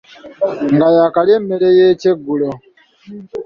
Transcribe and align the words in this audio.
Nga 0.75 0.87
yaakalya 0.95 1.33
emmere 1.39 1.67
y'ekyeggulo. 1.77 2.49